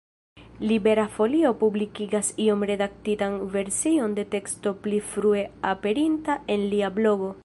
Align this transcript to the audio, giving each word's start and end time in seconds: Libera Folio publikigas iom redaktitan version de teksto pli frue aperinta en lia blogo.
Libera 0.69 1.03
Folio 1.17 1.51
publikigas 1.63 2.31
iom 2.45 2.61
redaktitan 2.71 3.37
version 3.57 4.17
de 4.21 4.25
teksto 4.33 4.73
pli 4.87 5.03
frue 5.11 5.45
aperinta 5.75 6.41
en 6.57 6.69
lia 6.73 6.95
blogo. 7.01 7.31